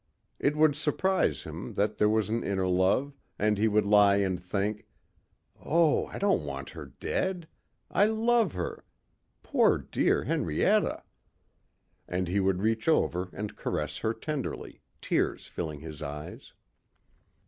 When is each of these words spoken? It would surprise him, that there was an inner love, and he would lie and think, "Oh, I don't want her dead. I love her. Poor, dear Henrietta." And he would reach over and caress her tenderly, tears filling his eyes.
It 0.39 0.55
would 0.55 0.75
surprise 0.75 1.43
him, 1.43 1.75
that 1.75 1.99
there 1.99 2.09
was 2.09 2.27
an 2.27 2.43
inner 2.43 2.67
love, 2.67 3.13
and 3.37 3.59
he 3.59 3.67
would 3.67 3.85
lie 3.85 4.15
and 4.15 4.41
think, 4.43 4.87
"Oh, 5.63 6.07
I 6.07 6.17
don't 6.17 6.43
want 6.43 6.71
her 6.71 6.87
dead. 6.87 7.47
I 7.91 8.05
love 8.05 8.53
her. 8.53 8.83
Poor, 9.43 9.77
dear 9.77 10.23
Henrietta." 10.23 11.03
And 12.07 12.27
he 12.27 12.39
would 12.39 12.63
reach 12.63 12.87
over 12.87 13.29
and 13.31 13.55
caress 13.55 13.99
her 13.99 14.11
tenderly, 14.11 14.81
tears 15.01 15.45
filling 15.45 15.81
his 15.81 16.01
eyes. 16.01 16.53